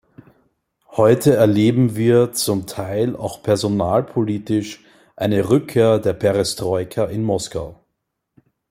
Heute 0.97 1.35
erleben 1.35 1.95
wir 1.95 2.33
zum 2.33 2.65
Teil 2.65 3.15
auch 3.15 3.43
personalpolitisch 3.43 4.83
eine 5.15 5.47
Rückkehr 5.51 5.99
der 5.99 6.13
Perestroika 6.13 7.05
in 7.05 7.21
Moskau. 7.21 7.79